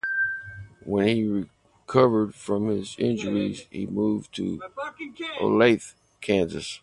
[0.83, 1.27] When he
[1.85, 4.59] recovered from his injuries, he moved to
[5.39, 6.79] Olathe, Kansas.